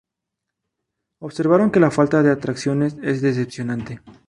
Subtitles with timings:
[1.19, 4.01] Observaron que la falta de atracciones es decepcionante.